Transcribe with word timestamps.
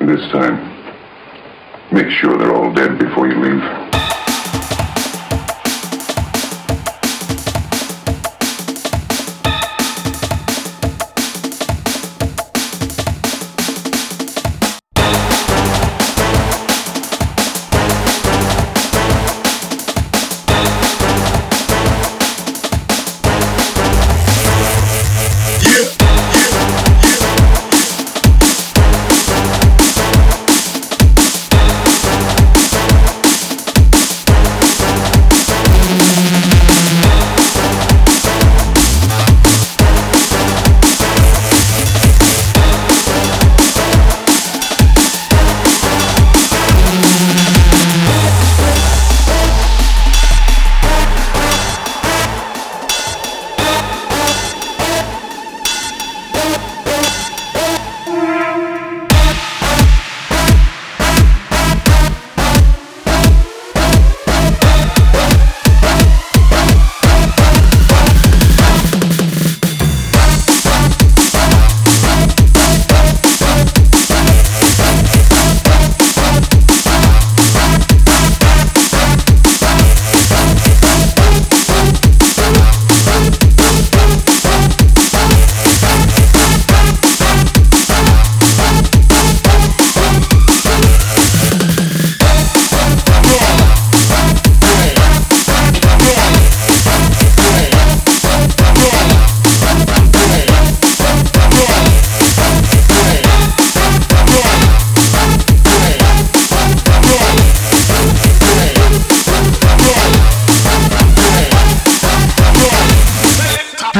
This 0.00 0.26
time, 0.32 0.56
make 1.92 2.08
sure 2.08 2.38
they're 2.38 2.54
all 2.54 2.72
dead 2.72 2.98
before 2.98 3.28
you 3.28 3.38
leave. 3.38 3.89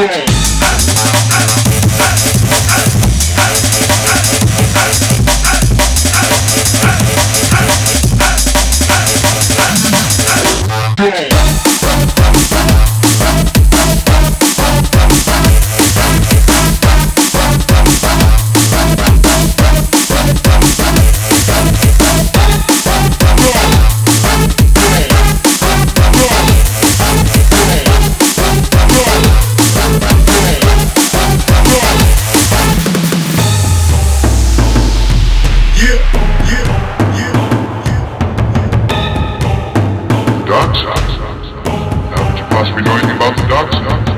Dark 0.00 0.29
How 40.90 42.30
could 42.30 42.38
you 42.38 42.44
possibly 42.46 42.82
know 42.82 42.96
anything 42.96 43.16
about 43.16 43.36
the 43.36 43.46
dark 43.46 44.09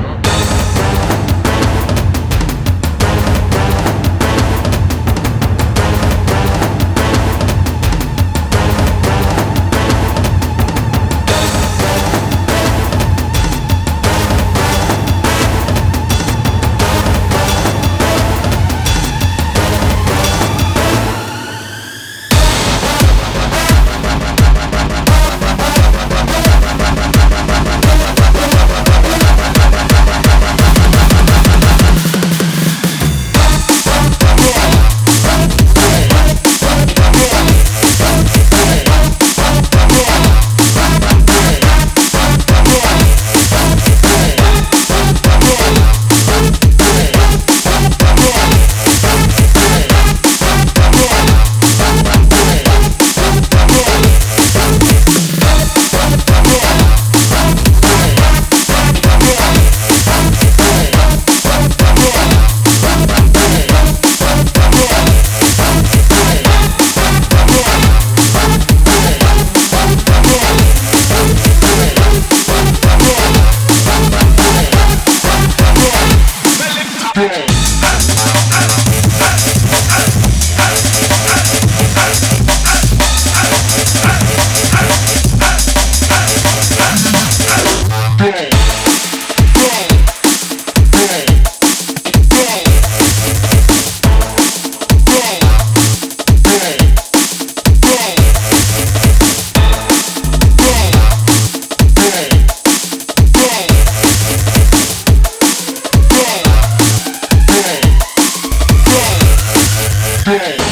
Hey. 110.25 110.62